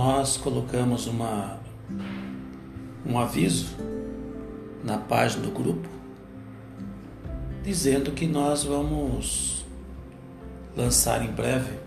nós 0.00 0.38
colocamos 0.38 1.06
uma, 1.06 1.60
um 3.04 3.18
aviso 3.18 3.76
na 4.82 4.96
página 4.96 5.42
do 5.42 5.50
grupo 5.50 5.86
dizendo 7.62 8.10
que 8.12 8.26
nós 8.26 8.64
vamos 8.64 9.62
lançar 10.74 11.22
em 11.22 11.30
breve 11.30 11.78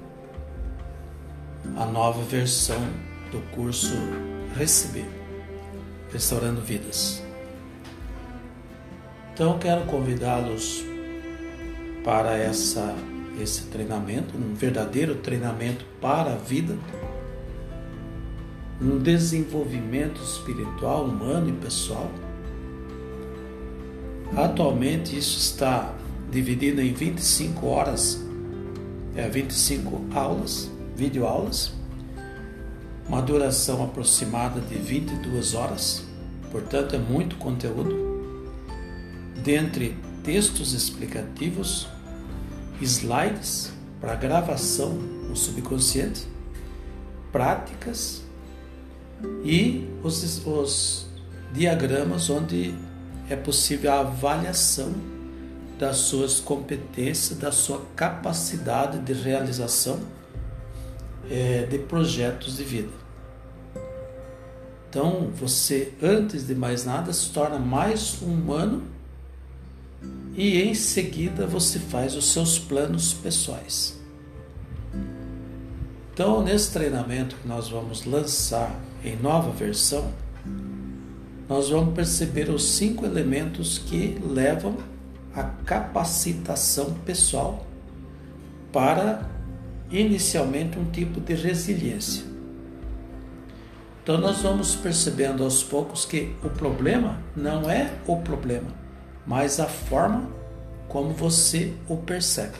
a 1.76 1.88
nova 1.88 2.22
versão 2.22 2.78
do 3.32 3.40
curso 3.50 3.96
Receber 4.56 5.10
Restaurando 6.12 6.62
Vidas. 6.62 7.20
Então 9.34 9.58
quero 9.58 9.86
convidá-los 9.86 10.84
para 12.04 12.38
essa 12.38 12.94
esse 13.42 13.64
treinamento, 13.72 14.38
um 14.38 14.54
verdadeiro 14.54 15.16
treinamento 15.16 15.84
para 16.00 16.34
a 16.34 16.36
vida, 16.36 16.78
um 18.84 19.00
desenvolvimento 19.00 20.22
espiritual, 20.22 21.06
humano 21.06 21.50
e 21.50 21.54
pessoal. 21.54 22.12
Atualmente 24.36 25.18
isso 25.18 25.40
está 25.40 25.94
dividido 26.30 26.82
em 26.82 26.92
25 26.92 27.66
horas, 27.66 28.22
é 29.16 29.30
25 29.30 30.02
aulas, 30.14 30.70
videoaulas, 30.96 31.72
uma 33.08 33.22
duração 33.22 33.84
aproximada 33.84 34.60
de 34.60 34.76
22 34.76 35.54
horas, 35.54 36.04
portanto 36.52 36.96
é 36.96 37.00
muito 37.00 37.38
conteúdo. 37.38 38.12
Dentre 39.44 39.96
textos 40.24 40.74
explicativos, 40.74 41.88
slides 42.82 43.72
para 44.02 44.16
gravação 44.16 44.90
no 44.90 45.36
subconsciente, 45.36 46.28
práticas 47.32 48.23
e 49.44 49.90
os, 50.04 50.46
os 50.46 51.06
diagramas 51.54 52.30
onde 52.30 52.74
é 53.30 53.36
possível 53.36 53.92
a 53.92 54.00
avaliação 54.00 54.94
das 55.78 55.98
suas 55.98 56.40
competências, 56.40 57.38
da 57.38 57.52
sua 57.52 57.82
capacidade 57.96 59.00
de 59.00 59.14
realização 59.14 60.00
é, 61.30 61.66
de 61.66 61.80
projetos 61.80 62.58
de 62.58 62.64
vida. 62.64 63.04
Então, 64.90 65.32
você, 65.36 65.94
antes 66.02 66.46
de 66.46 66.54
mais 66.54 66.86
nada, 66.86 67.12
se 67.12 67.32
torna 67.32 67.58
mais 67.58 68.22
humano 68.22 68.84
e 70.36 70.62
em 70.62 70.74
seguida 70.74 71.48
você 71.48 71.80
faz 71.80 72.16
os 72.16 72.32
seus 72.32 72.60
planos 72.60 73.14
pessoais. 73.14 74.00
Então, 76.14 76.44
nesse 76.44 76.72
treinamento 76.72 77.36
que 77.38 77.48
nós 77.48 77.70
vamos 77.70 78.06
lançar 78.06 78.80
em 79.04 79.16
nova 79.16 79.50
versão, 79.50 80.12
nós 81.50 81.70
vamos 81.70 81.96
perceber 81.96 82.50
os 82.50 82.64
cinco 82.64 83.06
elementos 83.06 83.80
que 83.80 84.20
levam 84.24 84.78
à 85.36 85.44
capacitação 85.44 86.94
pessoal 87.06 87.66
para 88.72 89.28
inicialmente 89.90 90.78
um 90.78 90.86
tipo 90.86 91.20
de 91.20 91.34
resiliência. 91.34 92.24
Então 94.04 94.18
nós 94.18 94.42
vamos 94.42 94.76
percebendo 94.76 95.44
aos 95.44 95.64
poucos 95.64 96.06
que 96.06 96.36
o 96.44 96.50
problema 96.50 97.20
não 97.36 97.70
é 97.70 97.94
o 98.06 98.18
problema, 98.18 98.68
mas 99.26 99.60
a 99.60 99.66
forma 99.66 100.30
como 100.90 101.14
você 101.14 101.74
o 101.88 101.98
percebe. 101.98 102.58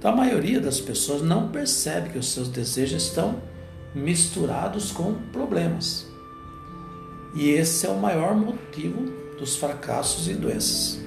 Então 0.00 0.12
a 0.12 0.16
maioria 0.16 0.58
das 0.58 0.80
pessoas 0.80 1.20
não 1.20 1.48
percebe 1.48 2.08
que 2.08 2.18
os 2.18 2.32
seus 2.32 2.48
desejos 2.48 3.02
estão 3.02 3.42
misturados 3.94 4.90
com 4.90 5.12
problemas. 5.30 6.06
E 7.34 7.50
esse 7.50 7.86
é 7.86 7.90
o 7.90 7.98
maior 7.98 8.34
motivo 8.34 9.04
dos 9.38 9.56
fracassos 9.56 10.26
e 10.26 10.32
doenças. 10.32 10.98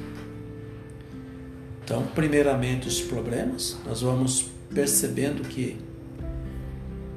Então, 1.84 2.06
primeiramente, 2.14 2.88
os 2.88 3.02
problemas, 3.02 3.76
nós 3.84 4.02
vamos 4.02 4.52
percebendo 4.72 5.42
que 5.42 5.76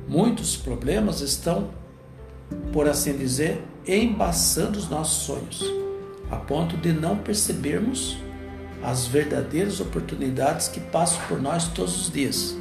muitos 0.08 0.56
problemas 0.56 1.20
estão, 1.20 1.68
por 2.72 2.88
assim 2.88 3.18
dizer, 3.18 3.62
embaçando 3.86 4.78
os 4.78 4.88
nossos 4.88 5.24
sonhos, 5.24 5.62
a 6.30 6.36
ponto 6.36 6.74
de 6.78 6.90
não 6.94 7.18
percebermos 7.18 8.16
as 8.86 9.04
verdadeiras 9.04 9.80
oportunidades 9.80 10.68
que 10.68 10.78
passam 10.78 11.18
por 11.26 11.42
nós 11.42 11.66
todos 11.66 12.02
os 12.02 12.12
dias. 12.12 12.56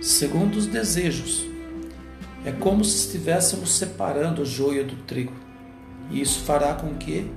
Segundo 0.00 0.54
os 0.54 0.68
desejos, 0.68 1.44
é 2.44 2.52
como 2.52 2.84
se 2.84 2.96
estivéssemos 2.96 3.76
separando 3.76 4.42
o 4.42 4.46
joio 4.46 4.86
do 4.86 4.94
trigo, 5.02 5.32
e 6.12 6.20
isso 6.20 6.44
fará 6.44 6.74
com 6.74 6.94
que 6.94 7.28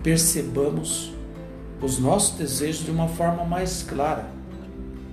percebamos 0.00 1.12
os 1.82 1.98
nossos 1.98 2.38
desejos 2.38 2.84
de 2.84 2.92
uma 2.92 3.08
forma 3.08 3.44
mais 3.44 3.82
clara, 3.82 4.30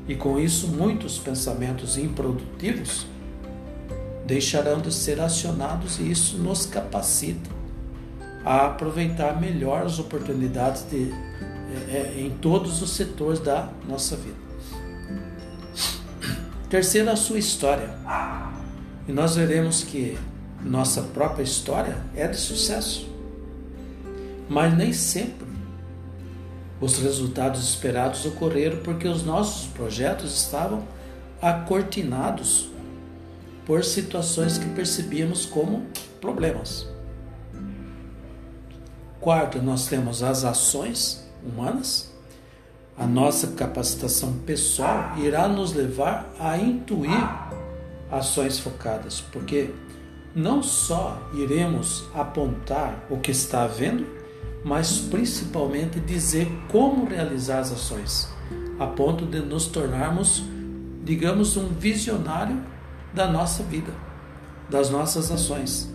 e 0.07 0.13
com 0.13 0.40
isso 0.40 0.68
muitos 0.68 1.18
pensamentos 1.18 1.97
improdutivos 1.97 3.07
deixarão 4.28 4.80
de 4.80 4.94
ser 4.94 5.19
acionados 5.19 5.97
e 5.97 6.12
isso 6.12 6.38
nos 6.38 6.68
capacita 6.68 7.54
a 8.45 8.67
aproveitar 8.67 9.41
melhor 9.41 9.85
as 9.85 9.97
oportunidades 9.97 10.85
de, 10.89 11.11
é, 11.89 12.13
é 12.17 12.22
em 12.22 12.29
todos 12.29 12.81
os 12.81 12.91
setores 12.91 13.39
da 13.39 13.69
nossa 13.89 14.16
vida. 14.16 14.45
Terceiro, 16.69 17.09
a 17.09 17.16
sua 17.16 17.39
história. 17.39 17.89
E 19.07 19.11
nós 19.11 19.35
veremos 19.35 19.83
que 19.83 20.17
nossa 20.63 21.01
própria 21.01 21.44
história 21.44 21.97
é 22.16 22.28
de 22.28 22.38
sucesso. 22.38 23.09
Mas 24.47 24.75
nem 24.77 24.94
sempre 24.94 25.47
os 26.79 27.00
resultados 27.00 27.67
esperados 27.67 28.25
ocorreram 28.25 28.77
porque 28.83 29.07
os 29.07 29.23
nossos 29.23 29.67
projetos 29.67 30.35
estavam 30.35 30.83
acortinados 31.41 32.69
por 33.66 33.83
situações 33.83 34.57
que 34.57 34.69
percebíamos 34.69 35.45
como 35.45 35.88
problemas. 36.22 36.94
Quarto, 39.19 39.61
nós 39.61 39.87
temos 39.87 40.21
as 40.21 40.43
ações 40.43 41.25
humanas. 41.43 42.11
A 42.97 43.05
nossa 43.05 43.47
capacitação 43.47 44.33
pessoal 44.45 45.17
irá 45.17 45.47
nos 45.47 45.73
levar 45.73 46.33
a 46.39 46.57
intuir 46.57 47.27
ações 48.11 48.59
focadas, 48.59 49.21
porque 49.31 49.71
não 50.33 50.61
só 50.61 51.17
iremos 51.33 52.05
apontar 52.13 53.05
o 53.09 53.17
que 53.17 53.31
está 53.31 53.63
havendo, 53.63 54.05
mas 54.63 54.99
principalmente 54.99 55.99
dizer 55.99 56.47
como 56.69 57.05
realizar 57.05 57.59
as 57.59 57.71
ações, 57.71 58.29
a 58.79 58.87
ponto 58.87 59.25
de 59.25 59.39
nos 59.39 59.67
tornarmos, 59.67 60.43
digamos, 61.03 61.55
um 61.55 61.69
visionário 61.69 62.61
da 63.13 63.27
nossa 63.27 63.63
vida, 63.63 63.93
das 64.69 64.89
nossas 64.89 65.31
ações, 65.31 65.94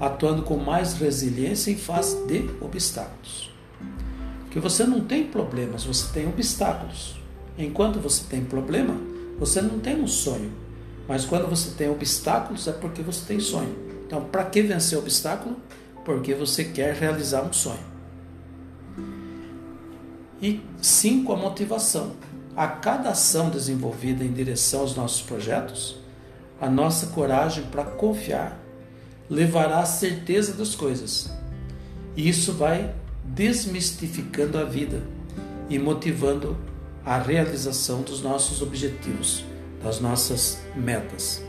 atuando 0.00 0.42
com 0.42 0.56
mais 0.56 0.94
resiliência 0.94 1.70
em 1.70 1.76
face 1.76 2.16
de 2.26 2.48
obstáculos. 2.60 3.50
Porque 4.44 4.60
você 4.60 4.84
não 4.84 5.00
tem 5.00 5.26
problemas, 5.26 5.84
você 5.84 6.12
tem 6.12 6.26
obstáculos. 6.26 7.16
Enquanto 7.56 7.98
você 7.98 8.24
tem 8.28 8.44
problema, 8.44 8.94
você 9.38 9.60
não 9.60 9.78
tem 9.78 10.00
um 10.00 10.06
sonho. 10.06 10.52
Mas 11.08 11.24
quando 11.24 11.48
você 11.48 11.70
tem 11.70 11.90
obstáculos, 11.90 12.68
é 12.68 12.72
porque 12.72 13.02
você 13.02 13.24
tem 13.26 13.40
sonho. 13.40 13.74
Então, 14.06 14.24
para 14.24 14.44
que 14.44 14.62
vencer 14.62 14.98
obstáculo? 14.98 15.56
Porque 16.04 16.34
você 16.34 16.64
quer 16.64 16.94
realizar 16.94 17.42
um 17.42 17.52
sonho. 17.52 17.84
E 20.40 20.60
cinco, 20.80 21.32
a 21.32 21.36
motivação. 21.36 22.12
A 22.56 22.66
cada 22.66 23.10
ação 23.10 23.50
desenvolvida 23.50 24.24
em 24.24 24.32
direção 24.32 24.80
aos 24.80 24.96
nossos 24.96 25.22
projetos, 25.22 25.96
a 26.60 26.68
nossa 26.68 27.08
coragem 27.08 27.64
para 27.64 27.84
confiar 27.84 28.58
levará 29.28 29.80
à 29.80 29.86
certeza 29.86 30.52
das 30.52 30.74
coisas. 30.74 31.30
E 32.16 32.28
isso 32.28 32.52
vai 32.52 32.94
desmistificando 33.24 34.58
a 34.58 34.64
vida 34.64 35.02
e 35.68 35.78
motivando 35.78 36.56
a 37.04 37.18
realização 37.18 38.02
dos 38.02 38.22
nossos 38.22 38.62
objetivos, 38.62 39.44
das 39.82 40.00
nossas 40.00 40.60
metas. 40.74 41.42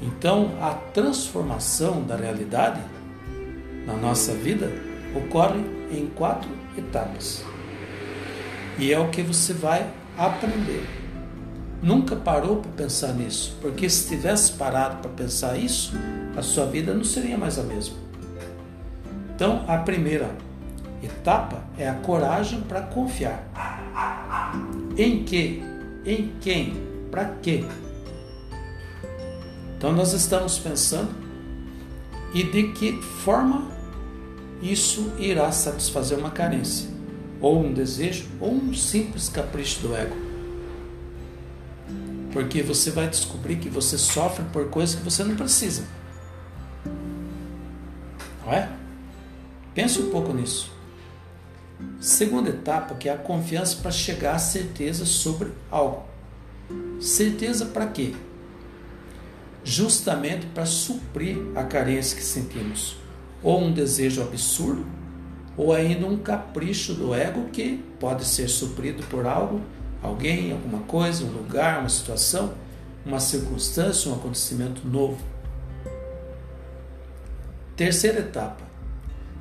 Então, 0.00 0.52
a 0.60 0.74
transformação 0.74 2.02
da 2.02 2.16
realidade 2.16 2.80
na 3.86 3.94
nossa 3.94 4.34
vida 4.34 4.70
ocorre 5.14 5.60
em 5.90 6.06
quatro 6.06 6.50
etapas. 6.76 7.44
E 8.78 8.92
é 8.92 8.98
o 8.98 9.08
que 9.08 9.22
você 9.22 9.52
vai 9.52 9.88
aprender. 10.16 11.03
Nunca 11.82 12.16
parou 12.16 12.56
para 12.56 12.70
pensar 12.72 13.12
nisso, 13.12 13.56
porque 13.60 13.88
se 13.90 14.08
tivesse 14.08 14.52
parado 14.52 14.96
para 15.02 15.10
pensar 15.10 15.58
isso, 15.58 15.92
a 16.36 16.42
sua 16.42 16.66
vida 16.66 16.94
não 16.94 17.04
seria 17.04 17.36
mais 17.36 17.58
a 17.58 17.62
mesma. 17.62 17.96
Então, 19.34 19.64
a 19.68 19.78
primeira 19.78 20.30
etapa 21.02 21.62
é 21.78 21.88
a 21.88 21.94
coragem 21.94 22.60
para 22.62 22.80
confiar. 22.80 23.44
Em 24.96 25.24
que? 25.24 25.62
Em 26.06 26.32
quem? 26.40 26.74
Para 27.10 27.26
quê? 27.42 27.64
Então 29.76 29.92
nós 29.92 30.12
estamos 30.14 30.58
pensando 30.58 31.10
e 32.32 32.42
de 32.42 32.68
que 32.72 33.00
forma 33.02 33.70
isso 34.62 35.12
irá 35.18 35.52
satisfazer 35.52 36.18
uma 36.18 36.30
carência, 36.30 36.88
ou 37.40 37.62
um 37.62 37.72
desejo, 37.72 38.26
ou 38.40 38.50
um 38.50 38.72
simples 38.72 39.28
capricho 39.28 39.80
do 39.82 39.94
ego. 39.94 40.16
Porque 42.34 42.62
você 42.62 42.90
vai 42.90 43.08
descobrir 43.08 43.56
que 43.56 43.68
você 43.68 43.96
sofre 43.96 44.44
por 44.52 44.68
coisas 44.68 44.96
que 44.96 45.04
você 45.04 45.22
não 45.22 45.36
precisa. 45.36 45.84
Não 48.44 48.52
é? 48.52 48.68
Pense 49.72 50.00
um 50.00 50.10
pouco 50.10 50.32
nisso. 50.32 50.70
Segunda 52.00 52.50
etapa, 52.50 52.96
que 52.96 53.08
é 53.08 53.12
a 53.12 53.16
confiança 53.16 53.76
para 53.80 53.92
chegar 53.92 54.34
à 54.34 54.38
certeza 54.38 55.06
sobre 55.06 55.52
algo. 55.70 56.02
Certeza 57.00 57.66
para 57.66 57.86
quê? 57.86 58.14
Justamente 59.62 60.46
para 60.46 60.66
suprir 60.66 61.38
a 61.54 61.62
carência 61.62 62.16
que 62.16 62.22
sentimos, 62.24 62.96
ou 63.44 63.62
um 63.62 63.72
desejo 63.72 64.20
absurdo, 64.20 64.84
ou 65.56 65.72
ainda 65.72 66.04
um 66.04 66.18
capricho 66.18 66.94
do 66.94 67.14
ego 67.14 67.48
que 67.52 67.82
pode 68.00 68.24
ser 68.24 68.48
suprido 68.48 69.04
por 69.04 69.24
algo, 69.24 69.60
alguém, 70.04 70.52
alguma 70.52 70.80
coisa, 70.80 71.24
um 71.24 71.30
lugar, 71.30 71.80
uma 71.80 71.88
situação, 71.88 72.52
uma 73.06 73.18
circunstância, 73.18 74.10
um 74.10 74.14
acontecimento 74.14 74.86
novo. 74.86 75.18
Terceira 77.74 78.20
etapa, 78.20 78.62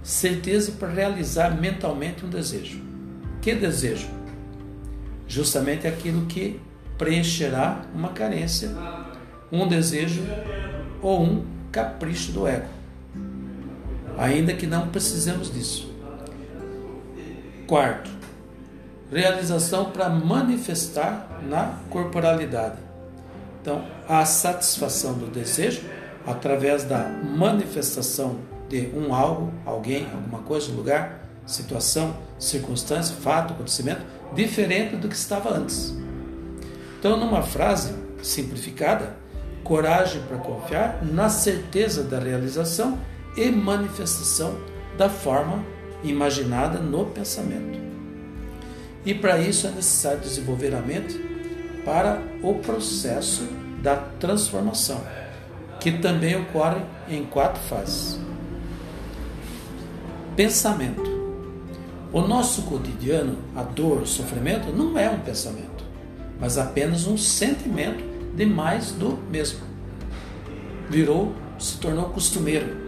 certeza 0.02 0.72
para 0.72 0.88
realizar 0.88 1.50
mentalmente 1.50 2.26
um 2.26 2.30
desejo. 2.30 2.82
Que 3.42 3.54
desejo? 3.54 4.08
Justamente 5.28 5.86
aquilo 5.86 6.26
que 6.28 6.60
preencherá 6.98 7.82
uma 7.94 8.10
carência, 8.10 8.72
um 9.52 9.68
desejo 9.68 10.24
ou 11.02 11.24
um 11.24 11.46
capricho 11.72 12.32
do 12.32 12.48
ego. 12.48 12.70
Ainda 14.18 14.54
que 14.54 14.66
não 14.66 14.88
precisemos 14.88 15.52
disso. 15.52 15.92
Quarto, 17.68 18.10
realização 19.14 19.86
para 19.92 20.10
manifestar 20.10 21.40
na 21.48 21.78
corporalidade. 21.90 22.78
Então, 23.62 23.86
a 24.10 24.26
satisfação 24.26 25.14
do 25.14 25.28
desejo 25.28 25.82
através 26.26 26.84
da 26.84 27.08
manifestação 27.08 28.38
de 28.68 28.90
um 28.96 29.14
algo, 29.14 29.54
alguém, 29.66 30.08
alguma 30.12 30.40
coisa, 30.40 30.72
lugar, 30.72 31.20
situação, 31.46 32.16
circunstância, 32.40 33.16
fato, 33.16 33.54
acontecimento, 33.54 34.02
diferente 34.34 34.96
do 34.96 35.08
que 35.08 35.16
estava 35.16 35.54
antes. 35.54 35.96
Então, 37.00 37.18
numa 37.18 37.42
frase 37.42 37.94
simplificada, 38.22 39.16
coragem 39.64 40.22
para 40.24 40.38
confiar 40.38 41.04
na 41.04 41.30
certeza 41.30 42.04
da 42.04 42.20
realização 42.20 42.98
e 43.36 43.50
manifestação 43.50 44.58
da 44.98 45.10
forma 45.10 45.64
imaginada 46.04 46.80
no 46.80 47.06
pensamento. 47.06 47.93
E 49.06 49.14
para 49.14 49.40
isso 49.40 49.68
é 49.68 49.72
necessário 49.72 50.20
desenvolver 50.20 50.74
a 50.74 50.82
mente 50.82 51.20
para 51.84 52.22
o 52.42 52.56
processo 52.56 53.44
da 53.82 53.98
transformação, 53.98 55.02
que 55.80 55.92
também 55.92 56.36
ocorre 56.38 56.82
em 57.10 57.26
quatro 57.26 57.62
fases. 57.64 58.18
Pensamento. 60.36 61.12
O 62.14 62.22
nosso 62.22 62.62
cotidiano, 62.64 63.38
a 63.56 63.64
dor, 63.64 64.04
o 64.04 64.08
sofrimento, 64.08 64.72
não 64.72 64.98
é 64.98 65.10
um 65.10 65.20
pensamento, 65.20 65.84
mas 66.40 66.58
apenas 66.58 67.06
um 67.08 67.18
sentimento 67.18 68.04
de 68.36 68.46
mais 68.46 68.92
do 68.92 69.18
mesmo. 69.30 69.60
Virou, 70.90 71.34
se 71.60 71.78
tornou 71.78 72.06
costumeiro. 72.10 72.84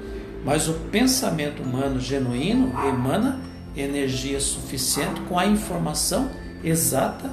Mas 0.45 0.69
o 0.69 0.73
pensamento 0.91 1.63
humano 1.63 2.00
genuíno 2.00 2.71
emana 2.88 3.41
energia 3.75 4.39
suficiente 4.39 5.22
com 5.22 5.38
a 5.38 5.45
informação 5.45 6.30
exata 6.63 7.31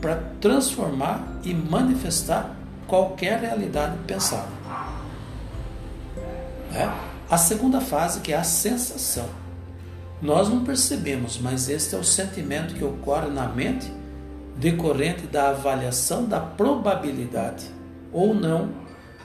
para 0.00 0.16
transformar 0.40 1.40
e 1.44 1.54
manifestar 1.54 2.56
qualquer 2.86 3.40
realidade 3.40 3.96
pensada. 4.06 4.48
É? 6.74 6.90
A 7.30 7.38
segunda 7.38 7.80
fase, 7.80 8.20
que 8.20 8.32
é 8.32 8.36
a 8.36 8.44
sensação. 8.44 9.28
Nós 10.20 10.48
não 10.48 10.64
percebemos, 10.64 11.38
mas 11.38 11.68
este 11.68 11.94
é 11.94 11.98
o 11.98 12.04
sentimento 12.04 12.74
que 12.74 12.84
ocorre 12.84 13.28
na 13.28 13.46
mente 13.46 13.92
decorrente 14.56 15.26
da 15.26 15.50
avaliação 15.50 16.24
da 16.24 16.38
probabilidade 16.38 17.66
ou 18.12 18.34
não 18.34 18.70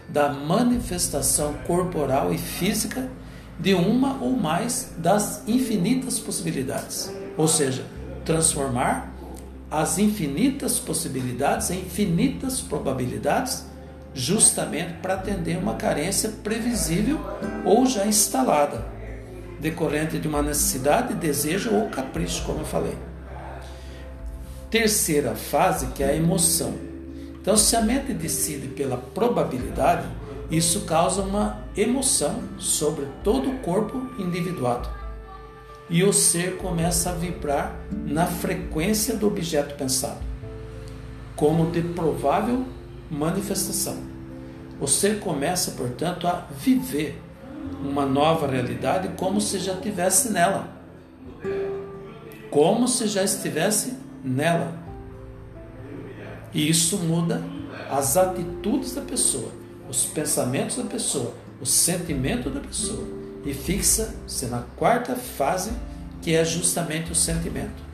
da 0.10 0.30
manifestação 0.30 1.54
corporal 1.66 2.34
e 2.34 2.38
física 2.38 3.10
de 3.60 3.74
uma 3.74 4.22
ou 4.22 4.32
mais 4.32 4.92
das 4.98 5.44
infinitas 5.48 6.20
possibilidades. 6.20 7.12
Ou 7.36 7.48
seja, 7.48 7.86
transformar 8.24 9.14
as 9.70 9.98
infinitas 9.98 10.80
possibilidades 10.80 11.72
em 11.72 11.80
infinitas 11.80 12.62
probabilidades, 12.62 13.66
justamente 14.14 14.94
para 15.02 15.16
atender 15.16 15.58
uma 15.58 15.76
carência 15.76 16.30
previsível 16.44 17.20
ou 17.66 17.86
já 17.86 18.06
instalada 18.06 18.98
decorrente 19.60 20.20
de 20.20 20.28
uma 20.28 20.42
necessidade, 20.42 21.14
desejo 21.16 21.74
ou 21.74 21.90
capricho, 21.90 22.44
como 22.46 22.60
eu 22.60 22.66
falei. 22.66 22.98
Terceira 24.70 25.36
fase, 25.36 25.88
que 25.88 26.04
é 26.04 26.10
a 26.10 26.16
emoção. 26.16 26.74
Então, 27.42 27.56
se 27.56 27.76
a 27.76 27.82
mente 27.82 28.14
decide 28.14 28.68
pela 28.68 28.98
probabilidade, 28.98 30.06
isso 30.50 30.82
causa 30.82 31.22
uma 31.22 31.62
emoção 31.76 32.42
sobre 32.58 33.06
todo 33.24 33.50
o 33.50 33.60
corpo 33.60 34.02
individuado. 34.18 34.90
E 35.90 36.04
o 36.04 36.12
ser 36.12 36.58
começa 36.58 37.10
a 37.10 37.14
vibrar 37.14 37.76
na 38.06 38.26
frequência 38.26 39.16
do 39.16 39.28
objeto 39.28 39.76
pensado, 39.76 40.20
como 41.36 41.72
de 41.72 41.82
provável 41.82 42.66
manifestação. 43.10 43.98
O 44.80 44.88
ser 44.88 45.20
começa, 45.20 45.72
portanto, 45.72 46.28
a 46.28 46.46
viver 46.58 47.22
uma 47.82 48.06
nova 48.06 48.48
realidade 48.48 49.10
como 49.18 49.42
se 49.42 49.60
já 49.60 49.76
tivesse 49.78 50.32
nela. 50.32 50.70
Como 52.50 52.88
se 52.88 53.08
já 53.08 53.24
estivesse 53.24 53.94
nela. 54.24 54.74
E 56.54 56.70
isso 56.70 56.98
muda 56.98 57.42
as 57.90 58.18
atitudes 58.18 58.94
da 58.94 59.02
pessoa, 59.02 59.52
os 59.90 60.06
pensamentos 60.06 60.78
da 60.78 60.84
pessoa, 60.84 61.34
o 61.62 61.66
sentimento 61.66 62.50
da 62.50 62.60
pessoa. 62.60 63.06
E 63.46 63.54
fixa-se 63.54 64.46
na 64.48 64.64
quarta 64.76 65.16
fase, 65.16 65.72
que 66.22 66.36
é 66.36 66.44
justamente 66.44 67.12
o 67.12 67.16
sentimento. 67.16 67.88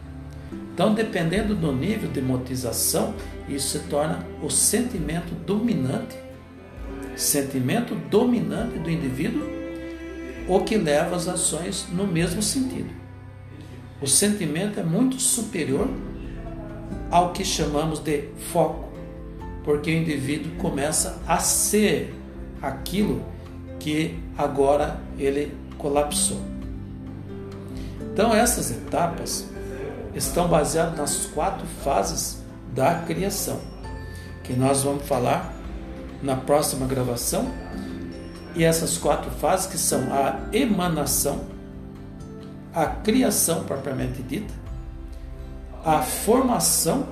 Então, 0.73 0.93
dependendo 0.93 1.53
do 1.53 1.71
nível 1.71 2.09
de 2.09 2.21
motização, 2.21 3.13
isso 3.47 3.77
se 3.77 3.85
torna 3.85 4.25
o 4.41 4.49
sentimento 4.49 5.33
dominante, 5.45 6.17
sentimento 7.15 7.93
dominante 8.09 8.79
do 8.79 8.89
indivíduo 8.89 9.53
o 10.47 10.59
que 10.59 10.77
leva 10.77 11.15
as 11.15 11.27
ações 11.27 11.87
no 11.91 12.05
mesmo 12.05 12.41
sentido. 12.41 12.89
O 14.01 14.07
sentimento 14.07 14.79
é 14.79 14.83
muito 14.83 15.19
superior 15.19 15.87
ao 17.09 17.31
que 17.31 17.45
chamamos 17.45 17.99
de 17.99 18.29
foco, 18.51 18.89
porque 19.63 19.91
o 19.91 19.93
indivíduo 19.93 20.55
começa 20.57 21.21
a 21.27 21.39
ser 21.39 22.13
aquilo 22.61 23.23
que 23.79 24.19
agora 24.37 24.99
ele 25.17 25.55
colapsou. 25.77 26.41
Então, 28.01 28.33
essas 28.33 28.71
etapas 28.71 29.47
estão 30.13 30.47
baseadas 30.47 30.97
nas 30.97 31.25
quatro 31.27 31.65
fases 31.83 32.41
da 32.73 32.95
criação, 32.95 33.59
que 34.43 34.53
nós 34.53 34.83
vamos 34.83 35.05
falar 35.05 35.53
na 36.21 36.35
próxima 36.35 36.85
gravação 36.85 37.51
e 38.55 38.63
essas 38.63 38.97
quatro 38.97 39.31
fases 39.31 39.65
que 39.65 39.77
são 39.77 40.13
a 40.13 40.39
emanação, 40.51 41.41
a 42.73 42.85
criação 42.85 43.63
propriamente 43.63 44.21
dita, 44.21 44.53
a 45.83 46.01
formação 46.01 47.07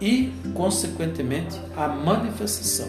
e, 0.00 0.32
consequentemente, 0.54 1.60
a 1.76 1.88
manifestação. 1.88 2.88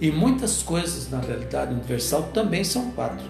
E 0.00 0.10
muitas 0.10 0.62
coisas 0.62 1.10
na 1.10 1.20
realidade 1.20 1.72
universal 1.72 2.24
também 2.34 2.64
são 2.64 2.90
quatro. 2.90 3.24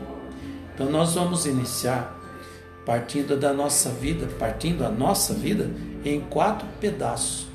Então 0.75 0.91
nós 0.91 1.15
vamos 1.15 1.47
iniciar 1.47 2.21
partindo 2.85 3.37
da 3.37 3.53
nossa 3.53 3.91
vida, 3.91 4.27
partindo 4.39 4.85
a 4.85 4.91
nossa 4.91 5.35
vida 5.35 5.71
em 6.05 6.21
quatro 6.21 6.67
pedaços. 6.81 7.47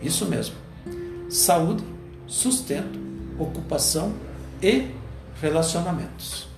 Isso 0.00 0.26
mesmo. 0.26 0.54
Saúde, 1.28 1.82
sustento, 2.26 2.98
ocupação 3.38 4.12
e 4.62 4.88
relacionamentos. 5.40 6.48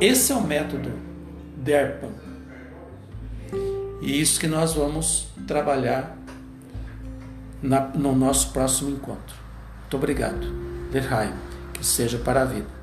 Esse 0.00 0.32
é 0.32 0.34
o 0.34 0.42
método 0.42 0.92
DERPAN. 1.56 2.12
E 4.00 4.20
isso 4.20 4.40
que 4.40 4.46
nós 4.46 4.74
vamos 4.74 5.28
trabalhar 5.46 6.16
no 7.62 8.14
nosso 8.14 8.52
próximo 8.52 8.90
encontro. 8.90 9.36
Muito 9.80 9.96
obrigado. 9.96 10.46
Verheim. 10.90 11.32
Que 11.72 11.82
que 11.82 11.86
seja 11.86 12.18
para 12.18 12.42
a 12.42 12.44
vida. 12.44 12.81